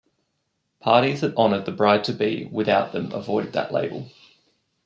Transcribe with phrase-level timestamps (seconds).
[0.79, 4.09] Parties that honored the bride-to-be without them avoided that label.